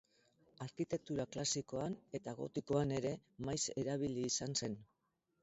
Arkitektura 0.65 1.25
klasikoan, 1.35 1.97
eta 2.21 2.33
gotikoan 2.41 2.95
ere, 3.01 3.13
maiz 3.51 3.59
erabili 3.85 4.27
izan 4.33 4.59
zen. 4.65 4.81